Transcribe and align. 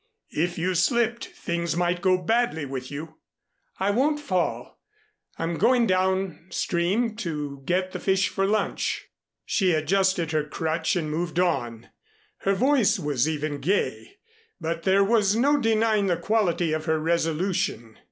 "If 0.33 0.57
you 0.57 0.73
slipped, 0.73 1.27
things 1.27 1.77
might 1.77 2.01
go 2.01 2.17
badly 2.17 2.65
with 2.65 2.89
you." 2.89 3.19
"I 3.79 3.91
won't 3.91 4.19
fall. 4.19 4.79
I'm 5.37 5.59
going 5.59 5.85
down 5.85 6.47
stream 6.49 7.15
to 7.17 7.61
get 7.65 7.91
the 7.91 7.99
fish 7.99 8.27
for 8.27 8.47
lunch." 8.47 9.09
She 9.45 9.73
adjusted 9.73 10.31
her 10.31 10.43
crutch 10.43 10.95
and 10.95 11.11
moved 11.11 11.39
on. 11.39 11.89
Her 12.39 12.55
voice 12.55 12.97
was 12.97 13.29
even 13.29 13.59
gay, 13.59 14.17
but 14.59 14.81
there 14.81 15.03
was 15.03 15.35
no 15.35 15.57
denying 15.59 16.07
the 16.07 16.17
quality 16.17 16.73
of 16.73 16.85
her 16.85 16.97
resolution. 16.97 17.99